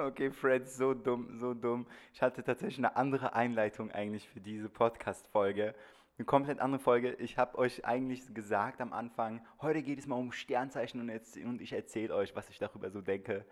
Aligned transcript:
Okay, 0.00 0.30
Fred, 0.30 0.66
so 0.66 0.94
dumm, 0.94 1.36
so 1.38 1.52
dumm. 1.52 1.86
Ich 2.14 2.22
hatte 2.22 2.42
tatsächlich 2.42 2.78
eine 2.78 2.96
andere 2.96 3.34
Einleitung 3.34 3.90
eigentlich 3.90 4.26
für 4.26 4.40
diese 4.40 4.70
Podcast-Folge. 4.70 5.74
Eine 6.16 6.24
komplett 6.24 6.58
andere 6.58 6.80
Folge. 6.80 7.12
Ich 7.16 7.36
habe 7.36 7.58
euch 7.58 7.84
eigentlich 7.84 8.32
gesagt 8.32 8.80
am 8.80 8.94
Anfang, 8.94 9.42
heute 9.60 9.82
geht 9.82 9.98
es 9.98 10.06
mal 10.06 10.16
um 10.16 10.32
Sternzeichen 10.32 11.02
und, 11.02 11.60
ich 11.60 11.74
erzähle 11.74 12.14
euch, 12.14 12.34
was 12.34 12.48
ich 12.48 12.58
darüber 12.58 12.90
so 12.90 13.02
denke. 13.02 13.44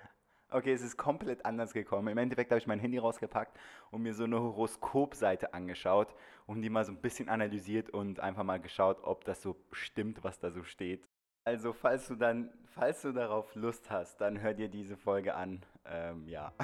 Okay, 0.49 0.73
es 0.73 0.81
ist 0.81 0.97
komplett 0.97 1.45
anders 1.45 1.75
gekommen. 1.75 2.09
Im 2.09 2.17
Endeffekt 2.17 2.51
habe 2.51 2.59
ich 2.59 2.67
mein 2.67 2.81
Handy 2.81 2.97
rausgepackt 2.97 3.59
und 3.91 4.01
mir 4.01 4.15
so 4.15 4.25
eine 4.25 4.41
Horoskopseite 4.41 5.53
angeschaut 5.53 6.15
und 6.47 6.63
die 6.63 6.71
mal 6.71 6.87
so 6.87 6.93
ein 6.93 7.03
bisschen 7.03 7.29
analysiert 7.29 7.91
und 7.91 8.21
einfach 8.21 8.45
mal 8.45 8.59
geschaut, 8.59 9.01
ob 9.03 9.27
das 9.27 9.43
so 9.43 9.55
stimmt, 9.71 10.25
was 10.25 10.39
da 10.39 10.51
so 10.51 10.63
steht. 10.63 11.07
Also, 11.49 11.73
falls 11.73 12.07
du 12.09 12.15
dann, 12.15 12.51
falls 12.75 13.01
du 13.01 13.11
darauf 13.11 13.55
Lust 13.55 13.91
hast, 13.91 14.21
dann 14.21 14.43
hör 14.43 14.53
dir 14.53 14.69
diese 14.69 14.99
Folge 14.99 15.35
an. 15.35 15.63
Ähm, 15.87 16.29
ja. 16.29 16.53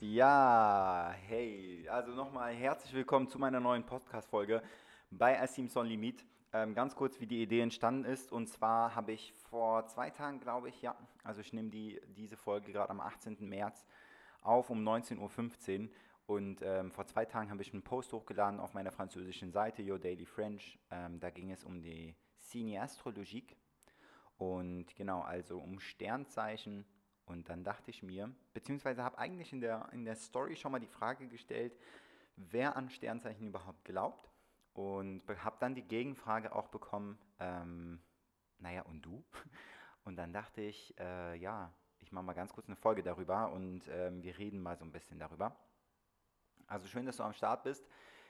Ja, 0.00 1.12
hey, 1.28 1.65
also 1.88 2.12
nochmal 2.12 2.52
herzlich 2.52 2.92
willkommen 2.94 3.28
zu 3.28 3.38
meiner 3.38 3.60
neuen 3.60 3.84
Podcast-Folge 3.84 4.62
bei 5.10 5.40
Asim 5.40 5.68
Son 5.68 5.86
Limit. 5.86 6.24
Ähm, 6.52 6.74
ganz 6.74 6.96
kurz, 6.96 7.20
wie 7.20 7.26
die 7.26 7.42
Idee 7.42 7.60
entstanden 7.60 8.04
ist. 8.04 8.32
Und 8.32 8.48
zwar 8.48 8.94
habe 8.96 9.12
ich 9.12 9.32
vor 9.50 9.86
zwei 9.86 10.10
Tagen, 10.10 10.40
glaube 10.40 10.68
ich, 10.68 10.82
ja, 10.82 10.96
also 11.22 11.40
ich 11.40 11.52
nehme 11.52 11.70
die, 11.70 12.00
diese 12.08 12.36
Folge 12.36 12.72
gerade 12.72 12.90
am 12.90 13.00
18. 13.00 13.36
März 13.40 13.86
auf 14.42 14.70
um 14.70 14.86
19.15 14.86 15.80
Uhr. 15.80 15.88
Und 16.26 16.60
ähm, 16.62 16.90
vor 16.90 17.06
zwei 17.06 17.24
Tagen 17.24 17.50
habe 17.50 17.62
ich 17.62 17.72
einen 17.72 17.82
Post 17.82 18.12
hochgeladen 18.12 18.58
auf 18.58 18.74
meiner 18.74 18.90
französischen 18.90 19.52
Seite, 19.52 19.82
Your 19.82 20.00
Daily 20.00 20.26
French. 20.26 20.78
Ähm, 20.90 21.20
da 21.20 21.30
ging 21.30 21.52
es 21.52 21.62
um 21.62 21.82
die 21.82 22.16
Signe 22.38 22.80
Astrologique. 22.80 23.54
Und 24.38 24.96
genau, 24.96 25.20
also 25.22 25.58
um 25.58 25.78
Sternzeichen 25.78 26.84
und 27.26 27.48
dann 27.48 27.64
dachte 27.64 27.90
ich 27.90 28.02
mir, 28.02 28.32
beziehungsweise 28.54 29.02
habe 29.02 29.18
eigentlich 29.18 29.52
in 29.52 29.60
der, 29.60 29.88
in 29.92 30.04
der 30.04 30.14
Story 30.16 30.56
schon 30.56 30.72
mal 30.72 30.78
die 30.78 30.86
Frage 30.86 31.26
gestellt, 31.26 31.76
wer 32.36 32.76
an 32.76 32.88
Sternzeichen 32.88 33.48
überhaupt 33.48 33.84
glaubt. 33.84 34.30
Und 34.74 35.22
habe 35.42 35.56
dann 35.58 35.74
die 35.74 35.82
Gegenfrage 35.82 36.54
auch 36.54 36.68
bekommen, 36.68 37.18
ähm, 37.40 38.00
naja, 38.58 38.82
und 38.82 39.02
du? 39.02 39.24
Und 40.04 40.16
dann 40.16 40.32
dachte 40.32 40.60
ich, 40.60 40.94
äh, 41.00 41.34
ja, 41.36 41.72
ich 41.98 42.12
mache 42.12 42.24
mal 42.24 42.34
ganz 42.34 42.52
kurz 42.52 42.68
eine 42.68 42.76
Folge 42.76 43.02
darüber 43.02 43.50
und 43.50 43.88
ähm, 43.88 44.22
wir 44.22 44.38
reden 44.38 44.62
mal 44.62 44.76
so 44.76 44.84
ein 44.84 44.92
bisschen 44.92 45.18
darüber. 45.18 45.56
Also 46.68 46.86
schön, 46.86 47.06
dass 47.06 47.16
du 47.16 47.24
am 47.24 47.32
Start 47.32 47.64
bist. 47.64 47.84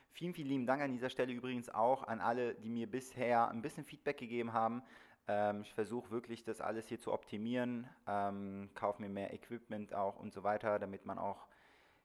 Vielen, 0.09 0.33
vielen 0.33 0.47
lieben 0.47 0.65
Dank 0.65 0.81
an 0.81 0.91
dieser 0.91 1.11
Stelle 1.11 1.31
übrigens 1.31 1.69
auch 1.69 2.01
an 2.01 2.19
alle, 2.19 2.55
die 2.55 2.69
mir 2.69 2.89
bisher 2.89 3.49
ein 3.49 3.61
bisschen 3.61 3.85
Feedback 3.85 4.17
gegeben 4.17 4.53
haben. 4.53 4.81
Ähm, 5.27 5.61
ich 5.61 5.73
versuche 5.73 6.09
wirklich 6.11 6.43
das 6.43 6.61
alles 6.61 6.87
hier 6.87 6.99
zu 6.99 7.11
optimieren, 7.11 7.89
ähm, 8.07 8.69
kaufe 8.73 9.01
mir 9.01 9.09
mehr 9.09 9.33
Equipment 9.33 9.93
auch 9.93 10.17
und 10.17 10.33
so 10.33 10.43
weiter, 10.43 10.79
damit 10.79 11.05
man 11.05 11.19
auch 11.19 11.47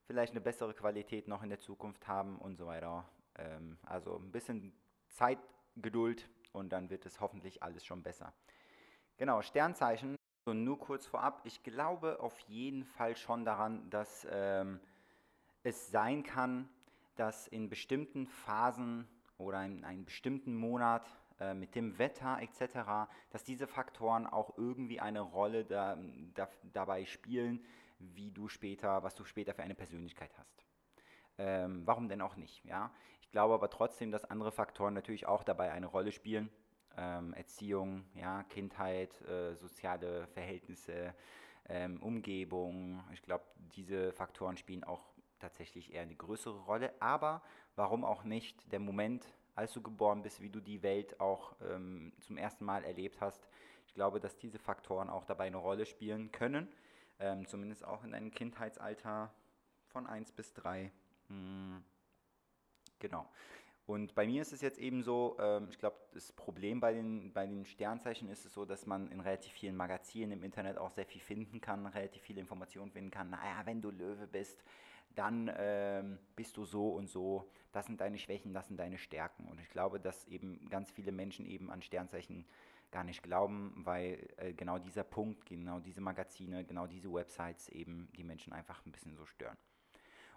vielleicht 0.06 0.32
eine 0.32 0.40
bessere 0.40 0.74
Qualität 0.74 1.28
noch 1.28 1.42
in 1.42 1.48
der 1.48 1.60
Zukunft 1.60 2.08
haben 2.08 2.38
und 2.38 2.56
so 2.56 2.66
weiter. 2.66 3.08
Ähm, 3.38 3.78
also 3.84 4.16
ein 4.16 4.32
bisschen 4.32 4.72
Zeit, 5.08 5.38
Geduld 5.76 6.28
und 6.52 6.70
dann 6.70 6.90
wird 6.90 7.06
es 7.06 7.20
hoffentlich 7.20 7.62
alles 7.62 7.84
schon 7.84 8.02
besser. 8.02 8.32
Genau, 9.16 9.40
Sternzeichen. 9.40 10.16
So, 10.44 10.52
nur 10.52 10.78
kurz 10.78 11.06
vorab, 11.06 11.40
ich 11.44 11.62
glaube 11.62 12.18
auf 12.18 12.36
jeden 12.40 12.84
Fall 12.84 13.16
schon 13.16 13.44
daran, 13.44 13.88
dass 13.90 14.26
ähm, 14.30 14.80
es 15.62 15.90
sein 15.90 16.24
kann, 16.24 16.68
dass 17.14 17.46
in 17.46 17.68
bestimmten 17.68 18.26
Phasen 18.26 19.06
oder 19.38 19.64
in 19.64 19.84
einem 19.84 20.04
bestimmten 20.04 20.56
Monat 20.56 21.06
äh, 21.42 21.54
mit 21.54 21.74
dem 21.74 21.98
Wetter 21.98 22.38
etc., 22.40 23.10
dass 23.30 23.42
diese 23.42 23.66
Faktoren 23.66 24.26
auch 24.26 24.56
irgendwie 24.56 25.00
eine 25.00 25.20
Rolle 25.20 25.64
da, 25.64 25.98
da, 26.34 26.48
dabei 26.72 27.04
spielen, 27.04 27.64
wie 27.98 28.30
du 28.30 28.48
später, 28.48 29.02
was 29.02 29.14
du 29.14 29.24
später 29.24 29.54
für 29.54 29.62
eine 29.62 29.74
Persönlichkeit 29.74 30.30
hast. 30.38 30.64
Ähm, 31.38 31.82
warum 31.84 32.08
denn 32.08 32.20
auch 32.20 32.36
nicht? 32.36 32.64
Ja? 32.64 32.92
Ich 33.20 33.30
glaube 33.30 33.54
aber 33.54 33.70
trotzdem, 33.70 34.12
dass 34.12 34.24
andere 34.24 34.52
Faktoren 34.52 34.94
natürlich 34.94 35.26
auch 35.26 35.42
dabei 35.42 35.72
eine 35.72 35.86
Rolle 35.86 36.12
spielen. 36.12 36.50
Ähm, 36.96 37.32
Erziehung, 37.34 38.04
ja, 38.14 38.42
Kindheit, 38.44 39.20
äh, 39.22 39.54
soziale 39.54 40.26
Verhältnisse, 40.28 41.14
ähm, 41.68 42.02
Umgebung. 42.02 43.02
Ich 43.12 43.22
glaube, 43.22 43.44
diese 43.74 44.12
Faktoren 44.12 44.56
spielen 44.56 44.84
auch 44.84 45.02
tatsächlich 45.38 45.92
eher 45.92 46.02
eine 46.02 46.14
größere 46.14 46.60
Rolle. 46.60 46.92
Aber 47.00 47.42
warum 47.74 48.04
auch 48.04 48.24
nicht 48.24 48.70
der 48.70 48.80
Moment, 48.80 49.26
als 49.54 49.72
du 49.72 49.82
geboren 49.82 50.22
bist, 50.22 50.40
wie 50.40 50.50
du 50.50 50.60
die 50.60 50.82
Welt 50.82 51.20
auch 51.20 51.54
ähm, 51.62 52.12
zum 52.20 52.36
ersten 52.36 52.64
Mal 52.64 52.84
erlebt 52.84 53.20
hast. 53.20 53.46
Ich 53.86 53.94
glaube, 53.94 54.20
dass 54.20 54.38
diese 54.38 54.58
Faktoren 54.58 55.10
auch 55.10 55.24
dabei 55.24 55.46
eine 55.46 55.58
Rolle 55.58 55.86
spielen 55.86 56.32
können, 56.32 56.68
ähm, 57.18 57.46
zumindest 57.46 57.84
auch 57.84 58.04
in 58.04 58.12
deinem 58.12 58.30
Kindheitsalter 58.30 59.32
von 59.88 60.06
1 60.06 60.32
bis 60.32 60.52
3. 60.54 60.90
Hm. 61.28 61.84
Genau. 62.98 63.26
Und 63.86 64.14
bei 64.14 64.26
mir 64.26 64.40
ist 64.42 64.52
es 64.52 64.60
jetzt 64.60 64.78
eben 64.78 65.02
so, 65.02 65.36
ähm, 65.40 65.66
ich 65.68 65.78
glaube, 65.78 65.96
das 66.14 66.32
Problem 66.32 66.80
bei 66.80 66.94
den, 66.94 67.32
bei 67.32 67.46
den 67.46 67.64
Sternzeichen 67.66 68.28
ist 68.28 68.46
es 68.46 68.54
so, 68.54 68.64
dass 68.64 68.86
man 68.86 69.10
in 69.10 69.20
relativ 69.20 69.52
vielen 69.52 69.76
Magazinen 69.76 70.32
im 70.32 70.44
Internet 70.44 70.78
auch 70.78 70.90
sehr 70.90 71.04
viel 71.04 71.20
finden 71.20 71.60
kann, 71.60 71.84
relativ 71.86 72.22
viele 72.22 72.40
Informationen 72.40 72.92
finden 72.92 73.10
kann. 73.10 73.30
Naja, 73.30 73.62
wenn 73.64 73.82
du 73.82 73.90
Löwe 73.90 74.26
bist, 74.28 74.62
dann 75.14 75.50
ähm, 75.56 76.18
bist 76.36 76.56
du 76.56 76.64
so 76.64 76.90
und 76.90 77.08
so, 77.08 77.50
das 77.72 77.86
sind 77.86 78.00
deine 78.00 78.18
Schwächen, 78.18 78.52
das 78.52 78.68
sind 78.68 78.78
deine 78.78 78.98
Stärken. 78.98 79.48
Und 79.48 79.60
ich 79.60 79.70
glaube, 79.70 80.00
dass 80.00 80.26
eben 80.26 80.68
ganz 80.68 80.90
viele 80.90 81.12
Menschen 81.12 81.46
eben 81.46 81.70
an 81.70 81.82
Sternzeichen 81.82 82.46
gar 82.90 83.04
nicht 83.04 83.22
glauben, 83.22 83.72
weil 83.76 84.28
äh, 84.36 84.52
genau 84.52 84.78
dieser 84.78 85.04
Punkt, 85.04 85.46
genau 85.46 85.80
diese 85.80 86.00
Magazine, 86.00 86.64
genau 86.64 86.86
diese 86.86 87.12
Websites 87.12 87.68
eben 87.70 88.08
die 88.16 88.24
Menschen 88.24 88.52
einfach 88.52 88.84
ein 88.84 88.92
bisschen 88.92 89.16
so 89.16 89.24
stören. 89.24 89.56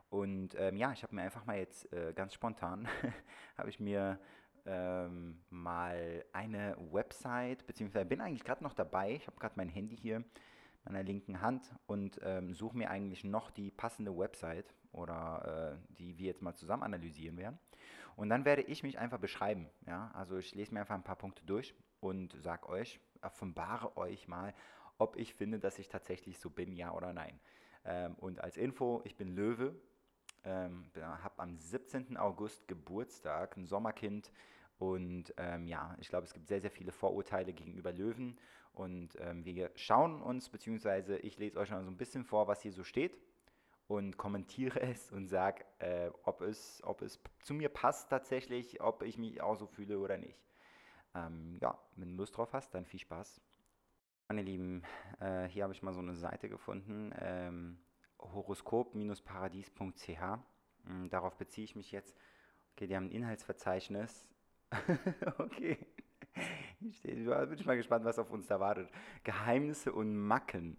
Und 0.10 0.56
ähm, 0.58 0.78
ja, 0.78 0.92
ich 0.94 1.04
habe 1.04 1.14
mir 1.14 1.24
einfach 1.24 1.46
mal 1.46 1.58
jetzt 1.58 1.92
äh, 1.92 2.14
ganz 2.14 2.34
spontan, 2.34 2.88
habe 3.58 3.70
ich 3.70 3.80
mir 3.80 4.20
ähm, 4.66 5.42
mal 5.50 6.24
eine 6.32 6.78
Website, 6.92 7.68
beziehungsweise 7.68 8.06
bin 8.06 8.22
eigentlich 8.22 8.44
gerade 8.44 8.64
noch 8.64 8.74
dabei, 8.74 9.12
ich 9.16 9.28
habe 9.28 9.38
gerade 9.38 9.56
mein 9.58 9.70
Handy 9.70 9.98
hier, 9.98 10.24
meiner 10.86 11.04
linken 11.04 11.42
Hand 11.42 11.74
und 11.88 12.20
ähm, 12.24 12.54
suche 12.54 12.78
mir 12.78 12.90
eigentlich 12.90 13.24
noch 13.24 13.52
die 13.52 13.72
passende 13.72 14.18
Website 14.18 14.74
oder 14.92 15.78
äh, 15.80 15.94
die 15.98 16.18
wir 16.18 16.28
jetzt 16.28 16.42
mal 16.42 16.56
zusammen 16.56 16.84
analysieren 16.84 17.38
werden. 17.38 17.60
Und 18.16 18.30
dann 18.30 18.46
werde 18.46 18.62
ich 18.62 18.84
mich 18.84 18.98
einfach 18.98 19.20
beschreiben. 19.20 19.70
Ja? 19.86 20.12
Also 20.14 20.38
ich 20.38 20.56
lese 20.56 20.74
mir 20.74 20.82
einfach 20.82 20.96
ein 20.96 21.04
paar 21.04 21.18
Punkte 21.18 21.44
durch 21.46 21.76
und 22.00 22.36
sage 22.42 22.70
euch, 22.70 23.00
offenbare 23.22 23.98
euch 23.98 24.28
mal, 24.28 24.54
ob 24.98 25.18
ich 25.18 25.34
finde, 25.34 25.60
dass 25.60 25.80
ich 25.80 25.90
tatsächlich 25.90 26.40
so 26.40 26.50
bin, 26.50 26.72
ja 26.72 26.92
oder 26.92 27.12
nein. 27.12 27.40
Ähm, 27.84 28.16
und 28.16 28.42
als 28.42 28.58
Info, 28.58 29.02
ich 29.04 29.18
bin 29.18 29.36
Löwe, 29.36 29.76
ähm, 30.46 30.86
habe 30.96 31.42
am 31.42 31.58
17. 31.58 32.18
August 32.18 32.68
Geburtstag, 32.68 33.58
ein 33.58 33.66
Sommerkind 33.66 34.32
und 34.78 35.34
ähm, 35.38 35.68
ja, 35.68 35.96
ich 36.00 36.10
glaube, 36.10 36.26
es 36.26 36.34
gibt 36.34 36.48
sehr, 36.48 36.62
sehr 36.62 36.72
viele 36.72 36.92
Vorurteile 36.92 37.54
gegenüber 37.54 37.92
Löwen. 37.92 38.38
Und 38.76 39.18
ähm, 39.20 39.46
wir 39.46 39.72
schauen 39.76 40.22
uns, 40.22 40.50
beziehungsweise 40.50 41.18
ich 41.18 41.38
lese 41.38 41.60
euch 41.60 41.70
schon 41.70 41.84
so 41.84 41.92
ein 41.92 41.98
bisschen 41.98 42.24
vor, 42.24 42.48
was 42.48 42.62
hier 42.62 42.72
so 42.72 42.84
steht 42.84 43.18
und 43.88 44.18
kommentiere 44.18 44.82
es 44.82 45.12
und 45.12 45.28
sage, 45.28 45.66
äh, 45.80 46.10
ob, 46.24 46.42
es, 46.42 46.82
ob 46.84 47.02
es 47.02 47.20
zu 47.42 47.54
mir 47.54 47.70
passt 47.70 48.10
tatsächlich, 48.10 48.82
ob 48.82 49.04
ich 49.04 49.18
mich 49.18 49.42
auch 49.42 49.56
so 49.56 49.68
fühle 49.68 50.00
oder 50.00 50.18
nicht. 50.18 50.42
Ähm, 51.14 51.58
ja, 51.62 51.78
wenn 51.96 52.10
du 52.10 52.16
Lust 52.16 52.38
drauf 52.38 52.54
hast, 52.54 52.74
dann 52.74 52.86
viel 52.86 53.00
Spaß. 53.00 53.42
Meine 54.28 54.42
Lieben, 54.42 54.84
äh, 55.20 55.48
hier 55.48 55.64
habe 55.64 55.74
ich 55.74 55.84
mal 55.84 55.94
so 55.94 56.00
eine 56.00 56.16
Seite 56.16 56.50
gefunden, 56.50 57.14
ähm, 57.20 57.78
horoskop-paradies.ch. 58.20 60.40
Hm, 60.86 61.10
darauf 61.10 61.38
beziehe 61.38 61.66
ich 61.66 61.76
mich 61.76 61.92
jetzt. 61.92 62.18
Okay, 62.74 62.88
die 62.88 62.96
haben 62.96 63.06
ein 63.06 63.12
Inhaltsverzeichnis 63.12 64.26
okay. 65.40 65.78
Ich 66.82 67.02
bin 67.02 67.26
mal 67.66 67.78
gespannt, 67.78 68.06
was 68.06 68.20
auf 68.20 68.32
uns 68.32 68.48
da 68.48 68.60
wartet. 68.60 68.90
Geheimnisse 69.24 69.94
und 69.94 70.16
Macken. 70.16 70.78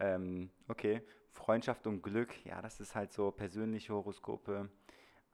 Ähm, 0.00 0.50
okay. 0.68 1.02
Freundschaft 1.32 1.86
und 1.86 2.02
Glück. 2.02 2.44
Ja, 2.44 2.60
das 2.62 2.80
ist 2.80 2.94
halt 2.94 3.12
so 3.12 3.30
persönliche 3.30 3.92
Horoskope. 3.92 4.68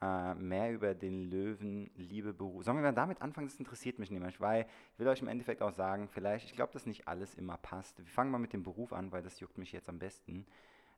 Äh, 0.00 0.34
mehr 0.36 0.72
über 0.72 0.94
den 0.94 1.28
Löwen, 1.28 1.90
Liebe, 1.96 2.32
Beruf. 2.32 2.62
Sollen 2.62 2.80
wir 2.80 2.92
damit 2.92 3.20
anfangen? 3.20 3.48
Das 3.48 3.58
interessiert 3.58 3.98
mich 3.98 4.12
nämlich, 4.12 4.40
weil 4.40 4.66
ich 4.92 4.98
will 5.00 5.08
euch 5.08 5.20
im 5.20 5.26
Endeffekt 5.26 5.60
auch 5.60 5.72
sagen, 5.72 6.08
vielleicht, 6.08 6.46
ich 6.46 6.54
glaube, 6.54 6.72
dass 6.72 6.86
nicht 6.86 7.08
alles 7.08 7.34
immer 7.34 7.56
passt. 7.56 7.98
Wir 7.98 8.06
fangen 8.06 8.30
mal 8.30 8.38
mit 8.38 8.52
dem 8.52 8.62
Beruf 8.62 8.92
an, 8.92 9.10
weil 9.10 9.22
das 9.22 9.40
juckt 9.40 9.58
mich 9.58 9.72
jetzt 9.72 9.88
am 9.88 9.98
besten, 9.98 10.46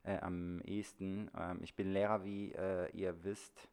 äh, 0.02 0.18
am 0.18 0.60
ehesten. 0.60 1.30
Ähm, 1.34 1.60
ich 1.62 1.74
bin 1.74 1.92
Lehrer, 1.94 2.24
wie 2.24 2.52
äh, 2.52 2.90
ihr 2.90 3.24
wisst. 3.24 3.70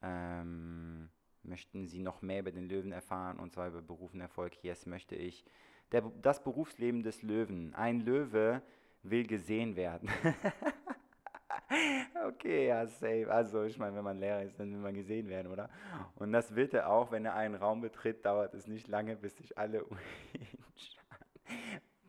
Ähm, 0.00 1.08
Möchten 1.46 1.86
Sie 1.86 2.00
noch 2.00 2.22
mehr 2.22 2.40
über 2.40 2.50
den 2.50 2.68
Löwen 2.68 2.92
erfahren 2.92 3.38
und 3.38 3.52
zwar 3.52 3.68
über 3.68 3.80
Berufenerfolg? 3.80 4.62
Yes, 4.64 4.86
möchte 4.86 5.14
ich. 5.14 5.44
Der, 5.92 6.02
das 6.20 6.42
Berufsleben 6.42 7.04
des 7.04 7.22
Löwen. 7.22 7.72
Ein 7.74 8.00
Löwe 8.00 8.62
will 9.04 9.26
gesehen 9.26 9.76
werden. 9.76 10.08
okay, 12.26 12.66
ja, 12.66 12.84
safe. 12.86 13.30
Also, 13.30 13.62
ich 13.62 13.78
meine, 13.78 13.96
wenn 13.96 14.02
man 14.02 14.18
Lehrer 14.18 14.42
ist, 14.42 14.58
dann 14.58 14.72
will 14.72 14.80
man 14.80 14.94
gesehen 14.94 15.28
werden, 15.28 15.52
oder? 15.52 15.70
Und 16.16 16.32
das 16.32 16.56
wird 16.56 16.74
er 16.74 16.90
auch, 16.90 17.12
wenn 17.12 17.24
er 17.24 17.34
einen 17.34 17.54
Raum 17.54 17.80
betritt, 17.80 18.24
dauert 18.24 18.52
es 18.54 18.66
nicht 18.66 18.88
lange, 18.88 19.14
bis 19.16 19.36
sich 19.36 19.56
alle. 19.56 19.84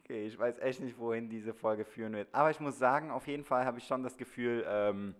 Okay, 0.09 0.25
ich 0.25 0.39
weiß 0.39 0.59
echt 0.59 0.79
nicht, 0.79 0.97
wohin 0.97 1.27
diese 1.27 1.53
Folge 1.53 1.83
führen 1.83 2.13
wird. 2.13 2.29
Aber 2.31 2.49
ich 2.49 2.61
muss 2.61 2.79
sagen, 2.79 3.11
auf 3.11 3.27
jeden 3.27 3.43
Fall 3.43 3.65
habe 3.65 3.77
ich 3.77 3.85
schon 3.85 4.03
das 4.03 4.15
Gefühl, 4.15 4.65
ähm, 4.65 5.13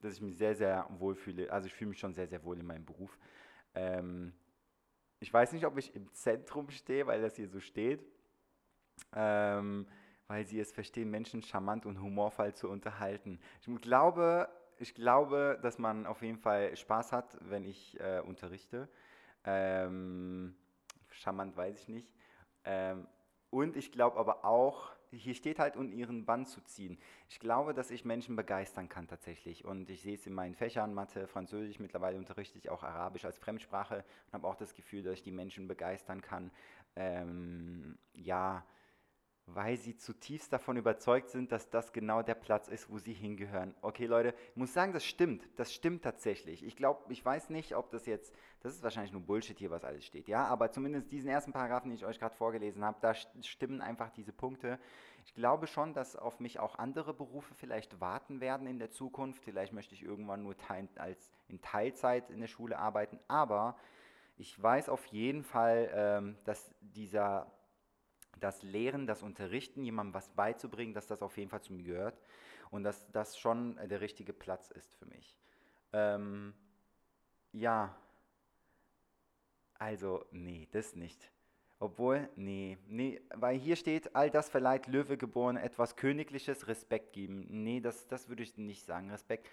dass 0.00 0.14
ich 0.14 0.20
mich 0.20 0.36
sehr, 0.36 0.54
sehr 0.54 0.86
wohl 0.98 1.14
fühle. 1.14 1.52
Also 1.52 1.66
ich 1.66 1.74
fühle 1.74 1.90
mich 1.90 1.98
schon 1.98 2.14
sehr, 2.14 2.28
sehr 2.28 2.44
wohl 2.44 2.58
in 2.58 2.66
meinem 2.66 2.84
Beruf. 2.84 3.18
Ähm, 3.74 4.32
ich 5.20 5.32
weiß 5.32 5.52
nicht, 5.52 5.66
ob 5.66 5.76
ich 5.78 5.94
im 5.94 6.12
Zentrum 6.12 6.70
stehe, 6.70 7.06
weil 7.06 7.20
das 7.20 7.36
hier 7.36 7.48
so 7.48 7.60
steht. 7.60 8.04
Ähm, 9.14 9.86
weil 10.28 10.44
sie 10.44 10.60
es 10.60 10.72
verstehen, 10.72 11.10
Menschen 11.10 11.42
charmant 11.42 11.86
und 11.86 12.00
humorvoll 12.00 12.54
zu 12.54 12.68
unterhalten. 12.68 13.40
Ich 13.60 13.80
glaube, 13.80 14.48
ich 14.78 14.94
glaube, 14.94 15.58
dass 15.62 15.78
man 15.78 16.06
auf 16.06 16.22
jeden 16.22 16.38
Fall 16.38 16.76
Spaß 16.76 17.12
hat, 17.12 17.36
wenn 17.40 17.64
ich 17.64 17.98
äh, 17.98 18.20
unterrichte. 18.20 18.88
Ähm, 19.44 20.54
charmant 21.10 21.56
weiß 21.56 21.80
ich 21.80 21.88
nicht. 21.88 22.12
Ähm, 22.64 23.08
und 23.50 23.76
ich 23.76 23.90
glaube 23.90 24.18
aber 24.18 24.44
auch, 24.44 24.92
hier 25.10 25.34
steht 25.34 25.58
halt, 25.58 25.76
um 25.76 25.92
ihren 25.92 26.24
Bann 26.24 26.46
zu 26.46 26.60
ziehen. 26.62 26.98
Ich 27.28 27.40
glaube, 27.40 27.74
dass 27.74 27.90
ich 27.90 28.04
Menschen 28.04 28.36
begeistern 28.36 28.88
kann 28.88 29.06
tatsächlich. 29.06 29.64
Und 29.64 29.90
ich 29.90 30.02
sehe 30.02 30.14
es 30.14 30.26
in 30.26 30.34
meinen 30.34 30.54
Fächern, 30.54 30.94
Mathe, 30.94 31.26
Französisch, 31.26 31.78
mittlerweile 31.78 32.18
unterrichte 32.18 32.58
ich 32.58 32.70
auch 32.70 32.82
Arabisch 32.82 33.24
als 33.24 33.38
Fremdsprache 33.38 34.04
und 34.26 34.32
habe 34.32 34.46
auch 34.46 34.56
das 34.56 34.74
Gefühl, 34.74 35.02
dass 35.02 35.14
ich 35.14 35.22
die 35.22 35.32
Menschen 35.32 35.68
begeistern 35.68 36.20
kann. 36.20 36.50
Ähm, 36.96 37.96
ja, 38.14 38.64
weil 39.54 39.76
sie 39.76 39.96
zutiefst 39.96 40.52
davon 40.52 40.76
überzeugt 40.76 41.30
sind, 41.30 41.52
dass 41.52 41.70
das 41.70 41.92
genau 41.92 42.22
der 42.22 42.34
Platz 42.34 42.68
ist, 42.68 42.90
wo 42.90 42.98
sie 42.98 43.12
hingehören. 43.12 43.74
Okay, 43.80 44.06
Leute, 44.06 44.34
ich 44.50 44.56
muss 44.56 44.72
sagen, 44.72 44.92
das 44.92 45.04
stimmt. 45.04 45.48
Das 45.56 45.72
stimmt 45.72 46.02
tatsächlich. 46.02 46.64
Ich 46.64 46.76
glaube, 46.76 47.12
ich 47.12 47.24
weiß 47.24 47.50
nicht, 47.50 47.74
ob 47.74 47.90
das 47.90 48.06
jetzt, 48.06 48.34
das 48.60 48.74
ist 48.74 48.82
wahrscheinlich 48.82 49.12
nur 49.12 49.22
Bullshit 49.22 49.58
hier, 49.58 49.70
was 49.70 49.84
alles 49.84 50.04
steht, 50.04 50.28
ja, 50.28 50.44
aber 50.46 50.70
zumindest 50.70 51.10
diesen 51.12 51.30
ersten 51.30 51.52
Paragraphen, 51.52 51.90
den 51.90 51.96
ich 51.96 52.04
euch 52.04 52.18
gerade 52.18 52.34
vorgelesen 52.34 52.84
habe, 52.84 52.98
da 53.00 53.14
stimmen 53.14 53.80
einfach 53.80 54.10
diese 54.10 54.32
Punkte. 54.32 54.78
Ich 55.24 55.34
glaube 55.34 55.66
schon, 55.66 55.94
dass 55.94 56.16
auf 56.16 56.40
mich 56.40 56.58
auch 56.58 56.78
andere 56.78 57.14
Berufe 57.14 57.54
vielleicht 57.54 58.00
warten 58.00 58.40
werden 58.40 58.66
in 58.66 58.78
der 58.78 58.90
Zukunft. 58.90 59.42
Vielleicht 59.44 59.72
möchte 59.72 59.94
ich 59.94 60.02
irgendwann 60.02 60.42
nur 60.42 60.56
teil, 60.56 60.88
als 60.96 61.30
in 61.48 61.60
Teilzeit 61.60 62.30
in 62.30 62.40
der 62.40 62.48
Schule 62.48 62.78
arbeiten, 62.78 63.18
aber 63.28 63.76
ich 64.36 64.62
weiß 64.62 64.88
auf 64.88 65.04
jeden 65.06 65.42
Fall, 65.42 65.90
ähm, 65.92 66.38
dass 66.44 66.70
dieser 66.80 67.50
das 68.38 68.62
Lehren, 68.62 69.06
das 69.06 69.22
Unterrichten, 69.22 69.84
jemandem 69.84 70.14
was 70.14 70.28
beizubringen, 70.30 70.94
dass 70.94 71.06
das 71.06 71.22
auf 71.22 71.36
jeden 71.36 71.50
Fall 71.50 71.62
zu 71.62 71.72
mir 71.72 71.82
gehört 71.82 72.20
und 72.70 72.82
dass 72.82 73.10
das 73.12 73.38
schon 73.38 73.76
der 73.88 74.00
richtige 74.00 74.32
Platz 74.32 74.70
ist 74.70 74.94
für 74.96 75.06
mich. 75.06 75.36
Ähm, 75.92 76.54
ja, 77.52 77.96
also 79.74 80.24
nee, 80.30 80.68
das 80.72 80.96
nicht. 80.96 81.30
Obwohl, 81.80 82.28
nee, 82.34 82.76
nee, 82.88 83.20
weil 83.34 83.56
hier 83.56 83.76
steht, 83.76 84.16
all 84.16 84.30
das 84.30 84.48
verleiht 84.48 84.88
Löwe 84.88 85.16
geboren 85.16 85.56
etwas 85.56 85.94
Königliches, 85.94 86.66
Respekt 86.66 87.12
geben. 87.12 87.46
Nee, 87.48 87.80
das, 87.80 88.08
das 88.08 88.28
würde 88.28 88.42
ich 88.42 88.56
nicht 88.56 88.84
sagen. 88.84 89.10
Respekt 89.10 89.48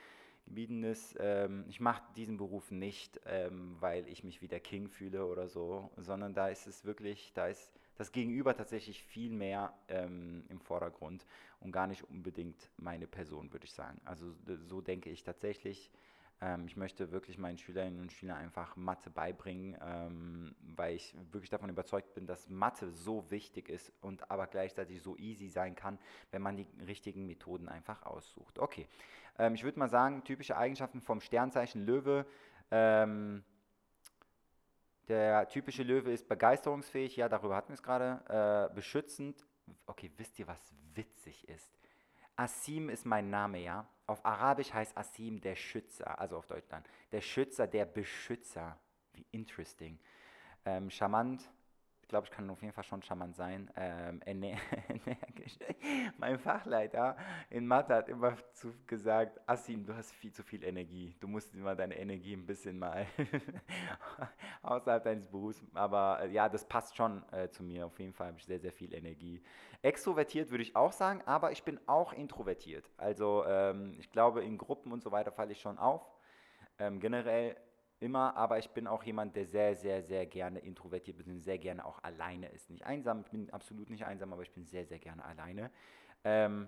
gebietenes, 0.45 1.15
ähm, 1.19 1.65
ich 1.67 1.79
mache 1.79 2.03
diesen 2.15 2.37
Beruf 2.37 2.71
nicht, 2.71 3.19
ähm, 3.25 3.75
weil 3.79 4.07
ich 4.07 4.23
mich 4.23 4.41
wie 4.41 4.47
der 4.47 4.59
King 4.59 4.89
fühle 4.89 5.25
oder 5.25 5.47
so, 5.47 5.91
sondern 5.97 6.33
da 6.33 6.49
ist 6.49 6.67
es 6.67 6.85
wirklich, 6.85 7.31
da 7.33 7.47
ist 7.47 7.71
das 7.95 8.11
Gegenüber 8.11 8.55
tatsächlich 8.55 9.03
viel 9.03 9.31
mehr 9.31 9.73
ähm, 9.87 10.45
im 10.49 10.59
Vordergrund 10.59 11.25
und 11.59 11.71
gar 11.71 11.87
nicht 11.87 12.03
unbedingt 12.03 12.69
meine 12.77 13.07
Person, 13.07 13.51
würde 13.51 13.65
ich 13.65 13.73
sagen. 13.73 13.99
Also 14.05 14.33
so 14.67 14.81
denke 14.81 15.09
ich 15.09 15.23
tatsächlich. 15.23 15.91
Ähm, 16.41 16.65
ich 16.67 16.75
möchte 16.75 17.11
wirklich 17.11 17.37
meinen 17.37 17.57
Schülerinnen 17.57 18.01
und 18.01 18.11
Schülern 18.11 18.37
einfach 18.37 18.75
Mathe 18.75 19.09
beibringen, 19.09 19.77
ähm, 19.81 20.55
weil 20.75 20.95
ich 20.95 21.15
wirklich 21.31 21.49
davon 21.49 21.69
überzeugt 21.69 22.13
bin, 22.13 22.27
dass 22.27 22.49
Mathe 22.49 22.91
so 22.91 23.29
wichtig 23.31 23.69
ist 23.69 23.91
und 24.01 24.29
aber 24.29 24.47
gleichzeitig 24.47 25.01
so 25.01 25.15
easy 25.15 25.47
sein 25.47 25.75
kann, 25.75 25.97
wenn 26.31 26.41
man 26.41 26.57
die 26.57 26.67
richtigen 26.85 27.25
Methoden 27.25 27.69
einfach 27.69 28.03
aussucht. 28.03 28.59
Okay, 28.59 28.87
ähm, 29.39 29.55
ich 29.55 29.63
würde 29.63 29.79
mal 29.79 29.89
sagen, 29.89 30.23
typische 30.23 30.57
Eigenschaften 30.57 31.01
vom 31.01 31.21
Sternzeichen 31.21 31.85
Löwe. 31.85 32.25
Ähm, 32.71 33.43
der 35.07 35.47
typische 35.47 35.83
Löwe 35.83 36.11
ist 36.11 36.27
begeisterungsfähig, 36.27 37.15
ja, 37.15 37.29
darüber 37.29 37.55
hatten 37.55 37.69
wir 37.69 37.75
es 37.75 37.83
gerade. 37.83 38.69
Äh, 38.71 38.73
beschützend, 38.73 39.45
okay, 39.85 40.11
wisst 40.17 40.39
ihr, 40.39 40.47
was 40.47 40.59
witzig 40.93 41.47
ist? 41.47 41.71
Asim 42.35 42.89
ist 42.89 43.05
mein 43.05 43.29
Name, 43.29 43.59
ja. 43.59 43.87
Auf 44.07 44.25
Arabisch 44.25 44.73
heißt 44.73 44.97
Asim 44.97 45.41
der 45.41 45.55
Schützer, 45.55 46.19
also 46.19 46.37
auf 46.37 46.47
Deutsch 46.47 46.67
dann. 46.69 46.83
Der 47.11 47.21
Schützer, 47.21 47.65
der 47.67 47.85
Beschützer. 47.85 48.77
Wie 49.13 49.25
interesting. 49.31 49.97
Ähm, 50.65 50.89
charmant, 50.89 51.49
ich 52.05 52.09
glaube, 52.09 52.27
ich 52.27 52.31
kann 52.31 52.47
auf 52.51 52.61
jeden 52.61 52.71
Fall 52.71 52.83
schon 52.83 53.01
charmant 53.01 53.35
sein. 53.35 53.67
Ähm, 53.75 54.21
energisch. 54.27 55.57
mein 56.19 56.37
Fachleiter 56.37 57.17
in 57.49 57.65
Mathe 57.65 57.95
hat 57.95 58.09
immer 58.09 58.37
zu 58.53 58.75
gesagt, 58.85 59.41
Asim, 59.47 59.87
du 59.87 59.95
hast 59.95 60.11
viel 60.13 60.31
zu 60.31 60.43
viel 60.43 60.63
Energie. 60.63 61.15
Du 61.19 61.27
musst 61.27 61.55
immer 61.55 61.75
deine 61.75 61.97
Energie 61.97 62.33
ein 62.33 62.45
bisschen 62.45 62.77
mal 62.77 63.07
außerhalb 64.61 65.03
deines 65.03 65.25
Berufs. 65.25 65.59
Aber 65.73 66.19
äh, 66.21 66.29
ja, 66.29 66.47
das 66.47 66.63
passt 66.63 66.95
schon 66.95 67.23
äh, 67.31 67.49
zu 67.49 67.63
mir. 67.63 67.87
Auf 67.87 67.99
jeden 67.99 68.13
Fall 68.13 68.27
habe 68.27 68.37
ich 68.37 68.45
sehr, 68.45 68.59
sehr 68.59 68.71
viel 68.71 68.93
Energie. 68.93 69.41
Extrovertiert 69.81 70.51
würde 70.51 70.61
ich 70.61 70.75
auch 70.75 70.91
sagen, 70.91 71.23
aber 71.25 71.53
ich 71.53 71.63
bin 71.63 71.79
auch 71.87 72.13
introvertiert. 72.13 72.87
Also 72.97 73.45
ähm, 73.47 73.95
ich 73.97 74.11
glaube, 74.11 74.43
in 74.43 74.59
Gruppen 74.59 74.91
und 74.91 75.01
so 75.01 75.11
weiter 75.11 75.31
falle 75.31 75.53
ich 75.53 75.59
schon 75.59 75.79
auf. 75.79 76.03
Ähm, 76.77 76.99
generell 76.99 77.55
immer, 77.99 78.35
aber 78.35 78.59
ich 78.59 78.69
bin 78.71 78.87
auch 78.87 79.03
jemand, 79.03 79.35
der 79.35 79.45
sehr, 79.45 79.75
sehr, 79.75 80.03
sehr 80.03 80.25
gerne 80.25 80.59
introvertiert 80.59 81.25
und 81.25 81.39
sehr 81.41 81.57
gerne 81.57 81.85
auch 81.85 82.03
alleine 82.03 82.49
ist. 82.49 82.69
Nicht 82.69 82.85
einsam, 82.85 83.21
ich 83.21 83.31
bin 83.31 83.49
absolut 83.51 83.89
nicht 83.89 84.05
einsam, 84.05 84.33
aber 84.33 84.41
ich 84.41 84.51
bin 84.51 84.65
sehr, 84.65 84.85
sehr 84.85 84.99
gerne 84.99 85.23
alleine. 85.23 85.71
Ähm, 86.23 86.67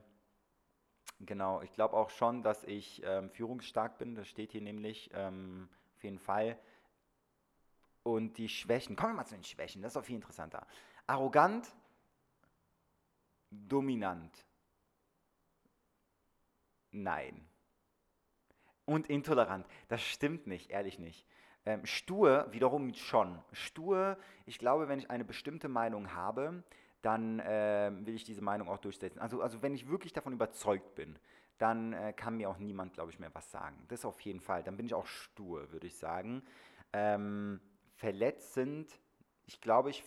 genau, 1.19 1.61
ich 1.61 1.73
glaube 1.73 1.95
auch 1.95 2.09
schon, 2.09 2.43
dass 2.43 2.63
ich 2.63 3.01
ähm, 3.05 3.29
führungsstark 3.29 3.97
bin, 3.97 4.15
das 4.15 4.27
steht 4.27 4.51
hier 4.51 4.61
nämlich 4.61 5.09
ähm, 5.13 5.69
auf 5.95 6.03
jeden 6.03 6.19
Fall. 6.19 6.57
Und 8.03 8.37
die 8.37 8.47
Schwächen, 8.47 8.95
kommen 8.95 9.13
wir 9.13 9.17
mal 9.17 9.25
zu 9.25 9.35
den 9.35 9.43
Schwächen, 9.43 9.81
das 9.81 9.93
ist 9.93 9.97
auch 9.97 10.05
viel 10.05 10.15
interessanter. 10.15 10.65
Arrogant, 11.07 11.67
dominant. 13.51 14.45
Nein 16.91 17.46
und 18.87 19.07
intolerant. 19.09 19.67
Das 19.89 20.01
stimmt 20.01 20.47
nicht, 20.47 20.71
ehrlich 20.71 20.97
nicht. 20.97 21.27
Ähm, 21.65 21.85
stur 21.85 22.47
wiederum 22.51 22.93
schon. 22.93 23.37
Stur, 23.51 24.17
ich 24.45 24.57
glaube, 24.57 24.87
wenn 24.87 24.99
ich 24.99 25.11
eine 25.11 25.25
bestimmte 25.25 25.67
Meinung 25.67 26.13
habe, 26.13 26.63
dann 27.01 27.39
äh, 27.39 27.91
will 28.01 28.15
ich 28.15 28.23
diese 28.23 28.41
Meinung 28.41 28.69
auch 28.69 28.79
durchsetzen. 28.79 29.19
Also, 29.19 29.41
also 29.41 29.61
wenn 29.61 29.75
ich 29.75 29.89
wirklich 29.89 30.13
davon 30.13 30.33
überzeugt 30.33 30.95
bin, 30.95 31.19
dann 31.57 31.93
äh, 31.93 32.13
kann 32.13 32.37
mir 32.37 32.49
auch 32.49 32.57
niemand, 32.57 32.93
glaube 32.93 33.11
ich, 33.11 33.19
mehr 33.19 33.33
was 33.33 33.51
sagen. 33.51 33.83
Das 33.89 34.05
auf 34.05 34.19
jeden 34.21 34.39
Fall. 34.39 34.63
Dann 34.63 34.77
bin 34.77 34.85
ich 34.85 34.93
auch 34.93 35.05
stur, 35.05 35.71
würde 35.71 35.87
ich 35.87 35.97
sagen. 35.97 36.41
Ähm, 36.93 37.59
verletzend, 37.95 38.99
ich 39.45 39.59
glaube, 39.59 39.89
ich, 39.89 40.03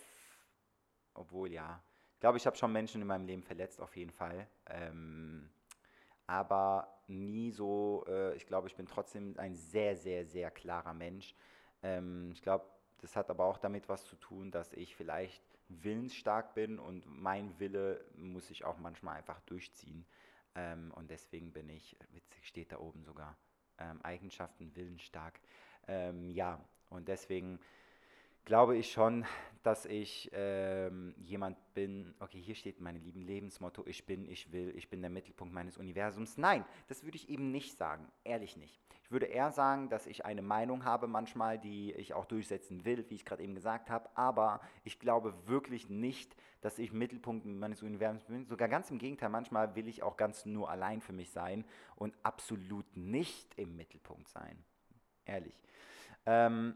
obwohl 1.13 1.51
ja, 1.51 1.83
ich 2.15 2.19
glaube, 2.19 2.37
ich 2.37 2.45
habe 2.47 2.57
schon 2.57 2.71
Menschen 2.71 3.01
in 3.01 3.07
meinem 3.07 3.25
Leben 3.25 3.43
verletzt, 3.43 3.81
auf 3.81 3.95
jeden 3.95 4.11
Fall. 4.11 4.47
Ähm, 4.67 5.49
aber 6.31 6.87
nie 7.07 7.51
so, 7.51 8.05
äh, 8.07 8.33
ich 8.35 8.47
glaube, 8.47 8.69
ich 8.69 8.75
bin 8.77 8.85
trotzdem 8.85 9.37
ein 9.37 9.53
sehr, 9.53 9.97
sehr, 9.97 10.25
sehr 10.25 10.49
klarer 10.49 10.93
Mensch. 10.93 11.35
Ähm, 11.83 12.31
ich 12.31 12.41
glaube, 12.41 12.65
das 13.01 13.17
hat 13.17 13.29
aber 13.29 13.43
auch 13.43 13.57
damit 13.57 13.89
was 13.89 14.05
zu 14.05 14.15
tun, 14.15 14.49
dass 14.49 14.71
ich 14.71 14.95
vielleicht 14.95 15.43
willensstark 15.67 16.53
bin 16.53 16.79
und 16.79 17.03
mein 17.05 17.59
Wille 17.59 18.05
muss 18.15 18.49
ich 18.49 18.63
auch 18.63 18.77
manchmal 18.77 19.17
einfach 19.17 19.41
durchziehen. 19.41 20.05
Ähm, 20.55 20.93
und 20.95 21.11
deswegen 21.11 21.51
bin 21.51 21.67
ich, 21.67 21.97
witzig 22.13 22.47
steht 22.47 22.71
da 22.71 22.79
oben 22.79 23.03
sogar, 23.03 23.35
ähm, 23.77 24.01
Eigenschaften 24.01 24.73
willensstark. 24.73 25.37
Ähm, 25.89 26.29
ja, 26.29 26.63
und 26.89 27.09
deswegen 27.09 27.59
glaube 28.45 28.77
ich 28.77 28.91
schon, 28.91 29.25
dass 29.63 29.85
ich 29.85 30.31
ähm, 30.33 31.13
jemand 31.17 31.57
bin, 31.73 32.15
okay, 32.19 32.39
hier 32.39 32.55
steht 32.55 32.81
mein 32.81 32.95
lieben 32.95 33.21
Lebensmotto, 33.21 33.85
ich 33.85 34.05
bin, 34.05 34.27
ich 34.27 34.51
will, 34.51 34.73
ich 34.75 34.89
bin 34.89 35.01
der 35.01 35.11
Mittelpunkt 35.11 35.53
meines 35.53 35.77
Universums. 35.77 36.37
Nein, 36.37 36.65
das 36.87 37.03
würde 37.03 37.17
ich 37.17 37.29
eben 37.29 37.51
nicht 37.51 37.77
sagen, 37.77 38.07
ehrlich 38.23 38.57
nicht. 38.57 38.81
Ich 39.03 39.11
würde 39.11 39.27
eher 39.27 39.51
sagen, 39.51 39.89
dass 39.89 40.07
ich 40.07 40.25
eine 40.25 40.41
Meinung 40.41 40.83
habe 40.83 41.07
manchmal, 41.07 41.59
die 41.59 41.91
ich 41.93 42.13
auch 42.13 42.25
durchsetzen 42.25 42.85
will, 42.85 43.05
wie 43.09 43.15
ich 43.15 43.25
gerade 43.25 43.43
eben 43.43 43.53
gesagt 43.53 43.89
habe, 43.89 44.09
aber 44.15 44.61
ich 44.83 44.99
glaube 44.99 45.35
wirklich 45.45 45.89
nicht, 45.89 46.35
dass 46.61 46.79
ich 46.79 46.91
Mittelpunkt 46.91 47.45
meines 47.45 47.83
Universums 47.83 48.23
bin. 48.25 48.45
Sogar 48.45 48.67
ganz 48.67 48.89
im 48.89 48.97
Gegenteil, 48.97 49.29
manchmal 49.29 49.75
will 49.75 49.87
ich 49.87 50.01
auch 50.01 50.17
ganz 50.17 50.45
nur 50.45 50.69
allein 50.69 51.01
für 51.01 51.13
mich 51.13 51.31
sein 51.31 51.65
und 51.95 52.15
absolut 52.23 52.85
nicht 52.95 53.53
im 53.57 53.75
Mittelpunkt 53.75 54.29
sein. 54.29 54.63
Ehrlich. 55.25 55.61
Ähm, 56.25 56.75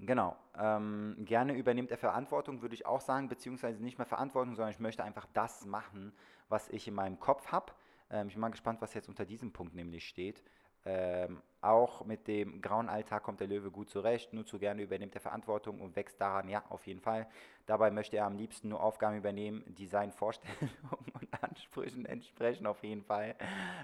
Genau. 0.00 0.36
Ähm, 0.56 1.16
gerne 1.20 1.54
übernimmt 1.54 1.90
er 1.90 1.98
Verantwortung, 1.98 2.62
würde 2.62 2.74
ich 2.74 2.84
auch 2.86 3.00
sagen, 3.00 3.28
beziehungsweise 3.28 3.82
nicht 3.82 3.98
mehr 3.98 4.06
Verantwortung, 4.06 4.54
sondern 4.54 4.72
ich 4.72 4.80
möchte 4.80 5.04
einfach 5.04 5.26
das 5.32 5.66
machen, 5.66 6.12
was 6.48 6.68
ich 6.68 6.88
in 6.88 6.94
meinem 6.94 7.18
Kopf 7.20 7.46
habe. 7.52 7.72
Ähm, 8.10 8.26
ich 8.28 8.34
bin 8.34 8.40
mal 8.40 8.50
gespannt, 8.50 8.80
was 8.82 8.94
jetzt 8.94 9.08
unter 9.08 9.24
diesem 9.24 9.52
Punkt 9.52 9.74
nämlich 9.74 10.06
steht. 10.08 10.42
Ähm, 10.86 11.42
auch 11.62 12.04
mit 12.04 12.28
dem 12.28 12.60
grauen 12.60 12.90
Alltag 12.90 13.22
kommt 13.22 13.40
der 13.40 13.46
Löwe 13.46 13.70
gut 13.70 13.88
zurecht, 13.88 14.34
nur 14.34 14.44
zu 14.44 14.58
gerne 14.58 14.82
übernimmt 14.82 15.14
er 15.14 15.22
Verantwortung 15.22 15.80
und 15.80 15.96
wächst 15.96 16.20
daran, 16.20 16.48
ja, 16.50 16.62
auf 16.68 16.86
jeden 16.86 17.00
Fall. 17.00 17.26
Dabei 17.64 17.90
möchte 17.90 18.18
er 18.18 18.26
am 18.26 18.36
liebsten 18.36 18.68
nur 18.68 18.82
Aufgaben 18.82 19.16
übernehmen, 19.16 19.64
die 19.66 19.86
seinen 19.86 20.12
Vorstellungen 20.12 20.70
und 21.14 21.42
Ansprüchen 21.42 22.04
entsprechen, 22.04 22.66
auf 22.66 22.82
jeden 22.82 23.02
Fall. 23.02 23.34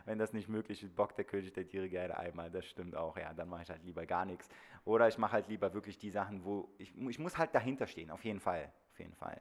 Wenn 0.04 0.19
das 0.19 0.35
nicht 0.35 0.50
möglich 0.50 0.83
ist, 0.83 0.95
bockt 0.95 1.16
der 1.16 1.25
König 1.25 1.54
der 1.54 1.66
Tiere 1.66 1.88
gerne 1.88 2.19
einmal, 2.19 2.50
das 2.50 2.66
stimmt 2.66 2.95
auch, 2.95 3.16
ja, 3.16 3.33
dann 3.33 3.49
mache 3.49 3.62
ich 3.62 3.71
halt 3.71 3.83
lieber 3.83 4.04
gar 4.04 4.26
nichts. 4.26 4.50
Oder 4.85 5.09
ich 5.09 5.16
mache 5.16 5.33
halt 5.33 5.49
lieber 5.49 5.73
wirklich 5.73 5.97
die 5.97 6.11
Sachen, 6.11 6.45
wo 6.45 6.69
ich, 6.76 6.95
ich 6.95 7.19
muss 7.19 7.38
halt 7.38 7.54
dahinter 7.54 7.87
stehen, 7.87 8.11
auf 8.11 8.25
jeden 8.25 8.40
Fall, 8.40 8.71
auf 8.92 8.99
jeden 8.99 9.14
Fall. 9.14 9.40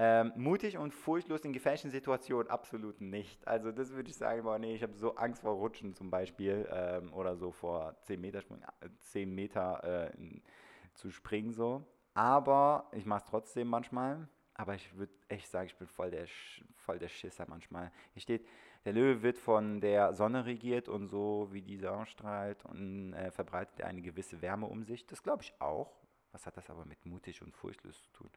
Ähm, 0.00 0.32
mutig 0.36 0.78
und 0.78 0.94
furchtlos 0.94 1.44
in 1.44 1.52
gefährlichen 1.52 1.90
Situationen 1.90 2.48
absolut 2.48 3.00
nicht. 3.00 3.46
Also 3.48 3.72
das 3.72 3.92
würde 3.92 4.10
ich 4.10 4.16
sagen, 4.16 4.44
boah, 4.44 4.56
nee, 4.56 4.76
ich 4.76 4.82
habe 4.84 4.94
so 4.94 5.16
Angst 5.16 5.42
vor 5.42 5.54
Rutschen 5.54 5.92
zum 5.92 6.08
Beispiel 6.08 6.68
ähm, 6.70 7.12
oder 7.12 7.36
so 7.36 7.50
vor 7.50 7.96
10 8.02 8.20
Meter, 8.20 8.44
10 9.00 9.34
Meter 9.34 10.12
äh, 10.14 10.40
zu 10.94 11.10
springen 11.10 11.52
so. 11.52 11.84
Aber 12.14 12.88
ich 12.92 13.06
mache 13.06 13.24
es 13.24 13.30
trotzdem 13.30 13.66
manchmal. 13.66 14.28
Aber 14.54 14.76
ich 14.76 14.96
würde 14.96 15.12
echt 15.28 15.48
sagen, 15.48 15.66
ich 15.66 15.76
bin 15.76 15.88
voll 15.88 16.12
der, 16.12 16.26
voll 16.76 17.00
der 17.00 17.08
Schisser 17.08 17.46
manchmal. 17.48 17.90
Hier 18.12 18.22
steht, 18.22 18.46
der 18.84 18.92
Löwe 18.92 19.22
wird 19.22 19.36
von 19.36 19.80
der 19.80 20.14
Sonne 20.14 20.46
regiert 20.46 20.88
und 20.88 21.08
so 21.08 21.48
wie 21.50 21.62
die 21.62 21.76
Sonne 21.76 22.06
strahlt 22.06 22.64
und 22.64 23.14
äh, 23.14 23.32
verbreitet 23.32 23.80
er 23.80 23.88
eine 23.88 24.02
gewisse 24.02 24.40
Wärme 24.42 24.66
um 24.66 24.84
sich. 24.84 25.06
Das 25.06 25.24
glaube 25.24 25.42
ich 25.42 25.60
auch. 25.60 25.92
Was 26.30 26.46
hat 26.46 26.56
das 26.56 26.70
aber 26.70 26.84
mit 26.84 27.04
mutig 27.04 27.42
und 27.42 27.52
furchtlos 27.52 28.02
zu 28.02 28.10
tun? 28.12 28.30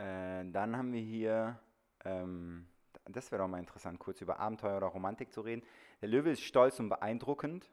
Äh, 0.00 0.50
dann 0.50 0.76
haben 0.76 0.92
wir 0.92 1.00
hier, 1.00 1.58
ähm, 2.04 2.66
das 3.04 3.30
wäre 3.30 3.42
doch 3.42 3.48
mal 3.48 3.58
interessant, 3.58 3.98
kurz 3.98 4.20
über 4.22 4.40
Abenteuer 4.40 4.78
oder 4.78 4.86
Romantik 4.86 5.30
zu 5.32 5.42
reden. 5.42 5.62
Der 6.00 6.08
Löwe 6.08 6.30
ist 6.30 6.42
stolz 6.42 6.80
und 6.80 6.88
beeindruckend. 6.88 7.70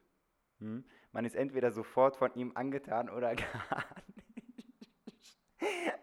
Hm? 0.58 0.84
Man 1.12 1.24
ist 1.24 1.36
entweder 1.36 1.72
sofort 1.72 2.16
von 2.16 2.34
ihm 2.34 2.52
angetan 2.54 3.08
oder 3.08 3.34
gar 3.34 3.86
nicht. 4.36 4.58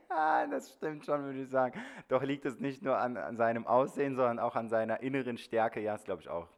ah, 0.10 0.48
das 0.48 0.74
stimmt 0.74 1.06
schon, 1.06 1.24
würde 1.24 1.44
ich 1.44 1.50
sagen. 1.50 1.80
Doch 2.08 2.24
liegt 2.24 2.46
es 2.46 2.60
nicht 2.60 2.82
nur 2.82 2.98
an, 2.98 3.18
an 3.18 3.38
seinem 3.38 3.68
Aussehen, 3.68 4.16
sondern 4.16 4.40
auch 4.40 4.56
an 4.56 4.68
seiner 4.68 5.02
inneren 5.02 5.38
Stärke. 5.38 5.80
Ja, 5.80 5.94
das 5.94 6.06
glaube 6.06 6.24
ich 6.24 6.30
auch. 6.30 6.50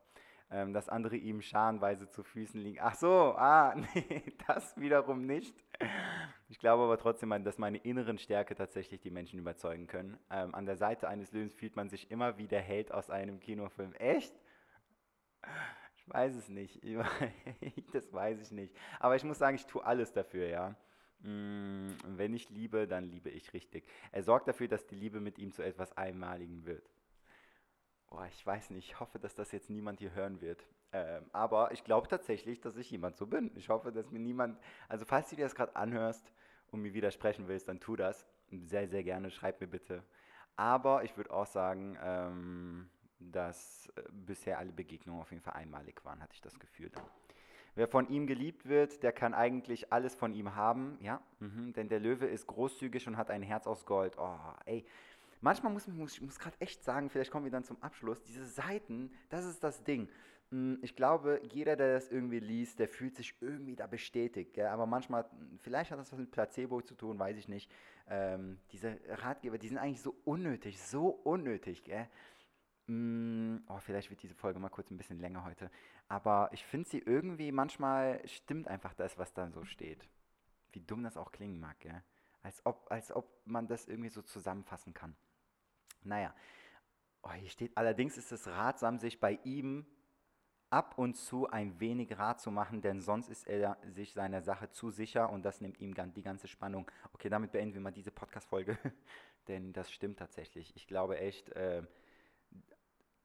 Ähm, 0.49 0.73
dass 0.73 0.87
andere 0.87 1.17
ihm 1.17 1.41
scharenweise 1.41 2.07
zu 2.09 2.23
Füßen 2.23 2.61
liegen. 2.61 2.79
Ach 2.81 2.95
so, 2.95 3.35
ah, 3.35 3.75
nee, 3.95 4.23
das 4.47 4.77
wiederum 4.79 5.25
nicht. 5.25 5.53
Ich 6.47 6.57
glaube 6.57 6.83
aber 6.83 6.97
trotzdem, 6.97 7.43
dass 7.43 7.57
meine 7.57 7.79
inneren 7.79 8.17
Stärke 8.17 8.55
tatsächlich 8.55 9.01
die 9.01 9.09
Menschen 9.11 9.39
überzeugen 9.39 9.87
können. 9.87 10.17
Ähm, 10.31 10.55
an 10.55 10.65
der 10.65 10.77
Seite 10.77 11.09
eines 11.09 11.33
Löwens 11.33 11.53
fühlt 11.53 11.75
man 11.75 11.89
sich 11.89 12.09
immer 12.11 12.37
wie 12.37 12.47
der 12.47 12.61
Held 12.61 12.93
aus 12.93 13.09
einem 13.09 13.41
Kinofilm. 13.41 13.93
Echt? 13.95 14.33
Ich 15.97 16.07
weiß 16.07 16.35
es 16.35 16.47
nicht. 16.47 16.81
das 17.91 18.13
weiß 18.13 18.39
ich 18.41 18.51
nicht. 18.51 18.73
Aber 18.99 19.17
ich 19.17 19.25
muss 19.25 19.39
sagen, 19.39 19.57
ich 19.57 19.65
tue 19.65 19.83
alles 19.83 20.13
dafür, 20.13 20.47
ja. 20.47 20.75
Mm, 21.23 21.89
wenn 22.05 22.33
ich 22.33 22.49
liebe, 22.49 22.87
dann 22.87 23.03
liebe 23.03 23.29
ich 23.29 23.53
richtig. 23.53 23.85
Er 24.13 24.23
sorgt 24.23 24.47
dafür, 24.47 24.69
dass 24.69 24.85
die 24.85 24.95
Liebe 24.95 25.19
mit 25.19 25.39
ihm 25.39 25.51
zu 25.51 25.61
etwas 25.61 25.97
Einmaligem 25.97 26.65
wird. 26.65 26.89
Oh, 28.17 28.25
ich 28.27 28.45
weiß 28.45 28.71
nicht, 28.71 28.89
ich 28.89 28.99
hoffe, 28.99 29.19
dass 29.19 29.35
das 29.35 29.51
jetzt 29.51 29.69
niemand 29.69 29.99
hier 29.99 30.13
hören 30.13 30.41
wird. 30.41 30.65
Ähm, 30.91 31.25
aber 31.33 31.71
ich 31.71 31.83
glaube 31.83 32.07
tatsächlich, 32.07 32.61
dass 32.61 32.77
ich 32.77 32.89
jemand 32.89 33.15
so 33.17 33.27
bin. 33.27 33.51
Ich 33.55 33.69
hoffe, 33.69 33.91
dass 33.91 34.09
mir 34.11 34.19
niemand, 34.19 34.57
also 34.87 35.05
falls 35.05 35.29
du 35.29 35.35
dir 35.35 35.43
das 35.43 35.53
gerade 35.53 35.75
anhörst 35.75 36.31
und 36.71 36.81
mir 36.81 36.93
widersprechen 36.93 37.47
willst, 37.47 37.67
dann 37.67 37.79
tu 37.79 37.95
das. 37.95 38.25
Sehr, 38.51 38.87
sehr 38.87 39.03
gerne, 39.03 39.29
schreib 39.29 39.61
mir 39.61 39.67
bitte. 39.67 40.03
Aber 40.55 41.03
ich 41.03 41.15
würde 41.15 41.31
auch 41.31 41.45
sagen, 41.45 41.97
ähm, 42.01 42.89
dass 43.19 43.91
äh, 43.95 44.03
bisher 44.11 44.57
alle 44.57 44.71
Begegnungen 44.71 45.21
auf 45.21 45.31
jeden 45.31 45.43
Fall 45.43 45.53
einmalig 45.53 46.03
waren, 46.03 46.21
hatte 46.21 46.33
ich 46.33 46.41
das 46.41 46.59
Gefühl 46.59 46.89
dann. 46.89 47.03
Wer 47.75 47.87
von 47.87 48.09
ihm 48.09 48.25
geliebt 48.25 48.67
wird, 48.67 49.03
der 49.03 49.11
kann 49.11 49.35
eigentlich 49.35 49.93
alles 49.93 50.15
von 50.15 50.33
ihm 50.33 50.55
haben, 50.55 50.97
ja, 50.99 51.21
mhm, 51.39 51.73
denn 51.73 51.89
der 51.89 51.99
Löwe 51.99 52.25
ist 52.25 52.47
großzügig 52.47 53.07
und 53.07 53.17
hat 53.17 53.29
ein 53.29 53.43
Herz 53.43 53.67
aus 53.67 53.85
Gold. 53.85 54.17
Oh, 54.17 54.35
ey, 54.65 54.83
manchmal 55.41 55.71
muss, 55.73 55.87
muss 55.87 56.13
ich 56.13 56.21
muss 56.21 56.39
gerade 56.39 56.59
echt 56.59 56.83
sagen, 56.83 57.09
vielleicht 57.09 57.31
kommen 57.31 57.45
wir 57.45 57.51
dann 57.51 57.63
zum 57.63 57.81
Abschluss, 57.81 58.23
diese 58.23 58.45
Seiten, 58.45 59.11
das 59.29 59.45
ist 59.45 59.63
das 59.63 59.83
Ding. 59.83 60.09
Hm, 60.51 60.79
ich 60.81 60.95
glaube, 60.95 61.41
jeder, 61.51 61.75
der 61.75 61.95
das 61.95 62.09
irgendwie 62.09 62.39
liest, 62.39 62.79
der 62.79 62.87
fühlt 62.87 63.15
sich 63.15 63.35
irgendwie 63.41 63.75
da 63.75 63.87
bestätigt. 63.87 64.53
Gell? 64.53 64.67
Aber 64.67 64.85
manchmal, 64.85 65.25
vielleicht 65.59 65.91
hat 65.91 65.99
das 65.99 66.11
was 66.11 66.19
mit 66.19 66.31
Placebo 66.31 66.81
zu 66.81 66.95
tun, 66.95 67.19
weiß 67.19 67.37
ich 67.37 67.47
nicht. 67.47 67.69
Ähm, 68.07 68.59
diese 68.71 68.97
Ratgeber, 69.07 69.57
die 69.57 69.67
sind 69.67 69.77
eigentlich 69.77 70.01
so 70.01 70.15
unnötig, 70.23 70.81
so 70.81 71.09
unnötig. 71.09 71.83
Gell? 71.83 72.07
Mm, 72.87 73.57
oh, 73.67 73.79
vielleicht 73.79 74.09
wird 74.09 74.23
diese 74.23 74.35
Folge 74.35 74.59
mal 74.59 74.69
kurz 74.69 74.89
ein 74.89 74.97
bisschen 74.97 75.19
länger 75.19 75.43
heute. 75.43 75.69
Aber 76.07 76.49
ich 76.53 76.63
finde 76.65 76.87
sie 76.87 76.99
irgendwie, 76.99 77.51
manchmal 77.51 78.25
stimmt 78.25 78.69
einfach 78.69 78.93
das, 78.93 79.17
was 79.17 79.33
da 79.33 79.49
so 79.51 79.65
steht. 79.65 80.07
Wie 80.71 80.79
dumm 80.79 81.03
das 81.03 81.17
auch 81.17 81.33
klingen 81.33 81.59
mag. 81.59 81.77
Gell? 81.81 82.01
Als, 82.41 82.65
ob, 82.65 82.89
als 82.89 83.11
ob 83.11 83.29
man 83.45 83.67
das 83.67 83.87
irgendwie 83.87 84.09
so 84.09 84.21
zusammenfassen 84.21 84.93
kann. 84.93 85.13
Naja. 86.03 86.33
Oh, 87.23 87.31
hier 87.31 87.49
steht, 87.49 87.75
allerdings 87.75 88.17
ist 88.17 88.31
es 88.31 88.47
ratsam, 88.47 88.99
sich 88.99 89.19
bei 89.19 89.39
ihm 89.43 89.85
ab 90.69 90.97
und 90.97 91.15
zu 91.15 91.49
ein 91.49 91.79
wenig 91.79 92.17
Rat 92.17 92.41
zu 92.41 92.51
machen, 92.51 92.81
denn 92.81 93.01
sonst 93.01 93.29
ist 93.29 93.47
er 93.47 93.77
sich 93.83 94.13
seiner 94.13 94.41
Sache 94.41 94.69
zu 94.69 94.91
sicher 94.91 95.29
und 95.29 95.43
das 95.43 95.61
nimmt 95.61 95.79
ihm 95.79 95.93
die 96.13 96.21
ganze 96.21 96.47
Spannung. 96.47 96.89
Okay, 97.13 97.29
damit 97.29 97.51
beenden 97.51 97.73
wir 97.73 97.81
mal 97.81 97.91
diese 97.91 98.11
Podcast-Folge, 98.11 98.77
denn 99.47 99.73
das 99.73 99.91
stimmt 99.91 100.19
tatsächlich. 100.19 100.75
Ich 100.75 100.87
glaube 100.87 101.19
echt, 101.19 101.49
äh, 101.51 101.83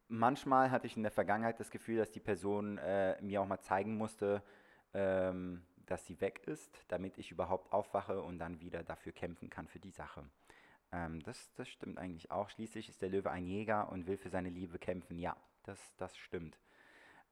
manchmal 0.08 0.70
hatte 0.70 0.86
ich 0.86 0.96
in 0.96 1.02
der 1.02 1.12
Vergangenheit 1.12 1.58
das 1.58 1.70
Gefühl, 1.70 1.98
dass 1.98 2.12
die 2.12 2.20
Person 2.20 2.78
äh, 2.78 3.20
mir 3.20 3.42
auch 3.42 3.46
mal 3.46 3.60
zeigen 3.60 3.96
musste, 3.96 4.42
ähm, 4.94 5.64
dass 5.86 6.06
sie 6.06 6.20
weg 6.20 6.42
ist, 6.46 6.84
damit 6.88 7.18
ich 7.18 7.32
überhaupt 7.32 7.72
aufwache 7.72 8.22
und 8.22 8.38
dann 8.38 8.60
wieder 8.60 8.84
dafür 8.84 9.12
kämpfen 9.12 9.50
kann 9.50 9.66
für 9.66 9.80
die 9.80 9.90
Sache. 9.90 10.24
Ähm, 10.92 11.22
das, 11.22 11.52
das 11.54 11.68
stimmt 11.68 11.98
eigentlich 11.98 12.30
auch. 12.30 12.50
Schließlich 12.50 12.88
ist 12.88 13.02
der 13.02 13.08
Löwe 13.08 13.30
ein 13.30 13.46
Jäger 13.46 13.90
und 13.90 14.06
will 14.06 14.18
für 14.18 14.30
seine 14.30 14.50
Liebe 14.50 14.78
kämpfen. 14.78 15.18
Ja, 15.18 15.36
das, 15.64 15.78
das 15.96 16.16
stimmt. 16.16 16.58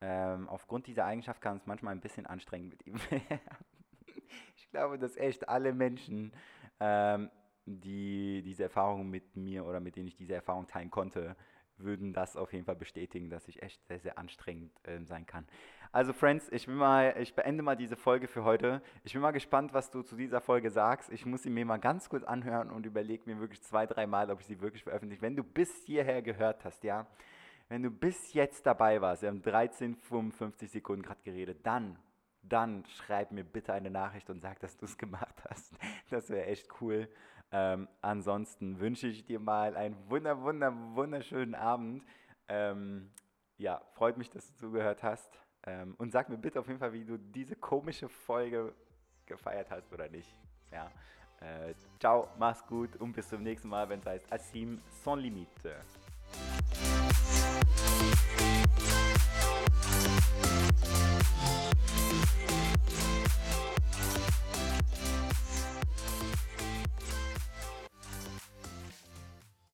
Ähm, 0.00 0.48
aufgrund 0.48 0.86
dieser 0.86 1.04
Eigenschaft 1.04 1.42
kann 1.42 1.58
es 1.58 1.66
manchmal 1.66 1.94
ein 1.94 2.00
bisschen 2.00 2.26
anstrengend 2.26 2.70
mit 2.70 2.86
ihm 2.86 2.94
werden. 3.10 3.40
ich 4.56 4.70
glaube, 4.70 4.98
dass 4.98 5.16
echt 5.16 5.48
alle 5.48 5.74
Menschen, 5.74 6.32
ähm, 6.80 7.30
die 7.66 8.42
diese 8.42 8.64
Erfahrung 8.64 9.10
mit 9.10 9.36
mir 9.36 9.66
oder 9.66 9.80
mit 9.80 9.96
denen 9.96 10.08
ich 10.08 10.16
diese 10.16 10.34
Erfahrung 10.34 10.66
teilen 10.66 10.90
konnte, 10.90 11.36
würden 11.82 12.12
das 12.12 12.36
auf 12.36 12.52
jeden 12.52 12.64
Fall 12.64 12.76
bestätigen, 12.76 13.30
dass 13.30 13.48
ich 13.48 13.62
echt 13.62 13.84
sehr, 13.86 13.98
sehr 14.00 14.18
anstrengend 14.18 14.72
äh, 14.86 15.02
sein 15.04 15.26
kann. 15.26 15.46
Also 15.92 16.12
Friends, 16.12 16.48
ich 16.52 16.66
bin 16.66 16.76
mal, 16.76 17.14
ich 17.18 17.34
beende 17.34 17.62
mal 17.62 17.76
diese 17.76 17.96
Folge 17.96 18.28
für 18.28 18.44
heute. 18.44 18.80
Ich 19.02 19.12
bin 19.12 19.22
mal 19.22 19.32
gespannt, 19.32 19.72
was 19.72 19.90
du 19.90 20.02
zu 20.02 20.16
dieser 20.16 20.40
Folge 20.40 20.70
sagst. 20.70 21.10
Ich 21.10 21.26
muss 21.26 21.42
sie 21.42 21.50
mir 21.50 21.64
mal 21.64 21.78
ganz 21.78 22.08
kurz 22.08 22.22
anhören 22.24 22.70
und 22.70 22.86
überlege 22.86 23.24
mir 23.26 23.40
wirklich 23.40 23.62
zwei, 23.62 23.86
drei 23.86 24.06
Mal, 24.06 24.30
ob 24.30 24.40
ich 24.40 24.46
sie 24.46 24.60
wirklich 24.60 24.84
veröffentliche. 24.84 25.22
Wenn 25.22 25.36
du 25.36 25.42
bis 25.42 25.84
hierher 25.84 26.22
gehört 26.22 26.64
hast, 26.64 26.84
ja, 26.84 27.06
wenn 27.68 27.82
du 27.82 27.90
bis 27.90 28.34
jetzt 28.34 28.66
dabei 28.66 29.00
warst, 29.00 29.22
wir 29.22 29.28
haben 29.28 29.42
13, 29.42 29.94
55 29.94 30.70
Sekunden 30.70 31.02
gerade 31.02 31.20
geredet, 31.22 31.58
dann, 31.64 31.96
dann 32.42 32.84
schreib 32.86 33.30
mir 33.30 33.44
bitte 33.44 33.72
eine 33.72 33.90
Nachricht 33.90 34.28
und 34.28 34.40
sag, 34.40 34.58
dass 34.60 34.76
du 34.76 34.86
es 34.86 34.98
gemacht 34.98 35.42
hast. 35.48 35.72
Das 36.10 36.28
wäre 36.30 36.46
echt 36.46 36.68
cool. 36.80 37.08
Ähm, 37.52 37.88
ansonsten 38.00 38.78
wünsche 38.78 39.08
ich 39.08 39.24
dir 39.24 39.40
mal 39.40 39.76
einen 39.76 39.96
wunder, 40.08 40.40
wunder, 40.42 40.72
wunderschönen 40.94 41.54
Abend. 41.54 42.04
Ähm, 42.48 43.10
ja, 43.58 43.80
freut 43.94 44.16
mich, 44.16 44.30
dass 44.30 44.46
du 44.48 44.54
zugehört 44.54 45.02
hast. 45.02 45.30
Ähm, 45.66 45.94
und 45.98 46.12
sag 46.12 46.28
mir 46.28 46.38
bitte 46.38 46.60
auf 46.60 46.68
jeden 46.68 46.78
Fall, 46.78 46.92
wie 46.92 47.04
du 47.04 47.18
diese 47.18 47.56
komische 47.56 48.08
Folge 48.08 48.72
gefeiert 49.26 49.70
hast 49.70 49.92
oder 49.92 50.08
nicht. 50.08 50.34
Ja. 50.72 50.90
Äh, 51.40 51.74
ciao, 51.98 52.28
mach's 52.38 52.64
gut 52.66 52.96
und 52.96 53.12
bis 53.12 53.28
zum 53.28 53.42
nächsten 53.42 53.68
Mal, 53.68 53.88
wenn 53.88 54.00
es 54.00 54.06
heißt 54.06 54.32
Asim 54.32 54.80
sans 55.02 55.20
limite. 55.20 55.80